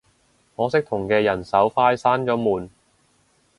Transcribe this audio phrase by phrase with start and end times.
[0.57, 2.71] 可惜同嘅人手快閂咗門